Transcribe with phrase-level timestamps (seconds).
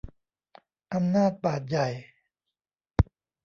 [0.93, 1.87] อำนาจบาตรใหญ่